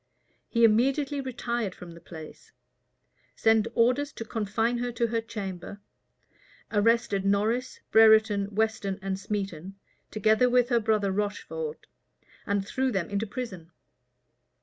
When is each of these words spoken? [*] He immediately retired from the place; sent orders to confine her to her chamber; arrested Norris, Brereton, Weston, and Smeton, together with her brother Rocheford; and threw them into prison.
[*] 0.27 0.49
He 0.49 0.63
immediately 0.63 1.21
retired 1.21 1.75
from 1.75 1.91
the 1.91 2.01
place; 2.01 2.53
sent 3.35 3.67
orders 3.75 4.11
to 4.13 4.25
confine 4.25 4.79
her 4.79 4.91
to 4.93 5.05
her 5.05 5.21
chamber; 5.21 5.79
arrested 6.71 7.23
Norris, 7.23 7.81
Brereton, 7.91 8.49
Weston, 8.55 8.97
and 9.03 9.17
Smeton, 9.19 9.75
together 10.09 10.49
with 10.49 10.69
her 10.69 10.79
brother 10.79 11.11
Rocheford; 11.11 11.85
and 12.47 12.65
threw 12.67 12.91
them 12.91 13.11
into 13.11 13.27
prison. 13.27 13.69